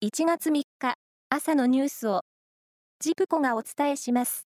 [0.00, 0.94] 1月3日
[1.28, 2.20] 朝のニュースを
[3.00, 4.46] ジプコがお伝えします。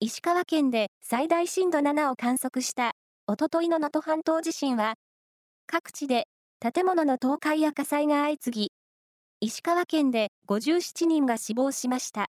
[0.00, 2.92] 石川県で最大震度7を観測した
[3.26, 4.96] おとといの能登半島地震は
[5.66, 6.26] 各地で
[6.60, 8.72] 建物の倒壊や火災が相次ぎ
[9.40, 12.26] 石川県で57人が死亡しました。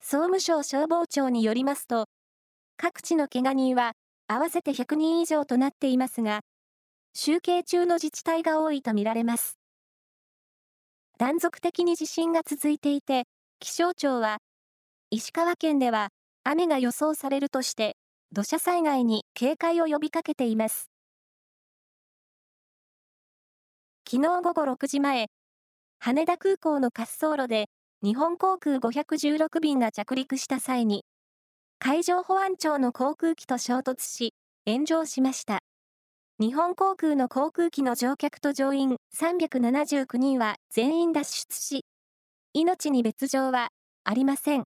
[0.00, 2.06] 総務省消防庁によりますと
[2.76, 3.92] 各地のけが人は
[4.26, 6.40] 合わせて100人以上となっていますが
[7.14, 9.59] 集計中の自治体が多いとみられます。
[11.20, 13.24] 断続的に地震が続いていて、
[13.58, 14.38] 気象庁は、
[15.10, 16.08] 石川県では
[16.44, 17.98] 雨が予想されるとして、
[18.32, 20.88] 土砂災害に警戒を呼びかけています。
[24.10, 25.26] 昨日午後6時前、
[25.98, 27.66] 羽田空港の滑走路で
[28.02, 31.04] 日本航空516便が着陸した際に、
[31.78, 34.32] 海上保安庁の航空機と衝突し、
[34.66, 35.60] 炎上しました。
[36.40, 41.84] 日本航空の航空機の乗客と乗員379人は全員脱出し、
[42.54, 43.68] 命に別状は
[44.04, 44.64] ありません。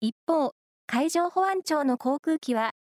[0.00, 0.54] 一方、
[0.88, 2.72] 海上保安庁の航空機は、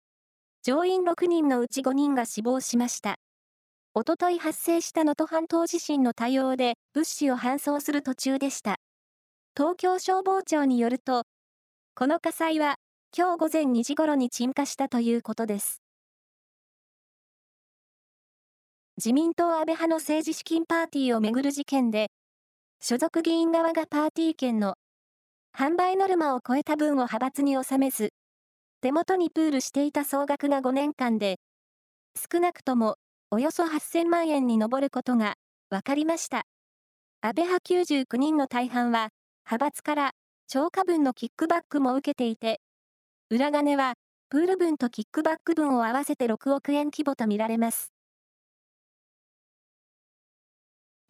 [0.64, 3.18] 乗員6人のうち5人が死亡しました。
[3.94, 8.78] おととい発生した能登半島地震の対応で物資を搬送する途中でした。
[9.56, 11.22] 東京消防庁によると、
[11.94, 12.78] この火災は
[13.16, 15.84] 今日午前2時頃に鎮火したということです。
[18.98, 22.08] 自民党安倍派の政治資金パーティーをめぐる事件で、
[22.82, 24.74] 所属議員側がパーティー券の
[25.56, 28.10] 販売ノルマを超えた分を派閥に収めず、
[28.82, 31.38] 手元にプールしていた総額が5年間で、
[32.16, 32.96] 少なくとも
[33.30, 35.36] およそ8000万円に上ることが
[35.70, 36.46] 分かりました。
[37.22, 39.10] 安倍派99人の大半は、
[39.46, 40.12] 派閥から
[40.48, 42.62] 超過分のキックバックも受けていて、
[43.30, 43.94] 裏金は
[44.30, 47.92] プール分とキックバック分を合わせて6億円規模とみられます。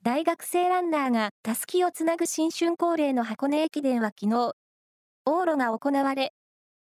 [0.08, 4.54] 大学生ランナーがたすきをつなぐ新春恒例の箱根駅伝は昨日、
[5.26, 6.32] 往路が行われ、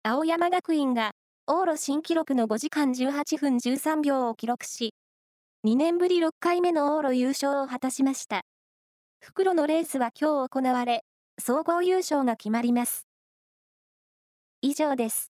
[0.02, 1.12] 青山学院が
[1.48, 4.92] 往路新記録の5時間18分13秒を記録し、
[5.66, 8.42] 2年ぶり6回目の往路優勝を果たしました。
[9.24, 11.06] 袋のレースは今日行われ、
[11.40, 13.06] 総合優勝が決まります。
[14.60, 15.32] 以上です。